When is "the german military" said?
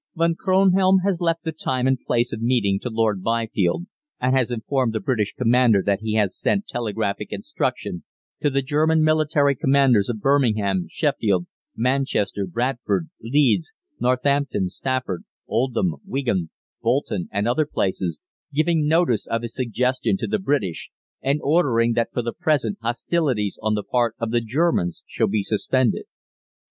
8.49-9.53